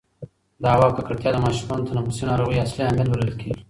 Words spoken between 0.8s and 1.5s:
ککړتیا د